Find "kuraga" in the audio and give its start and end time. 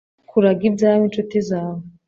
0.29-0.63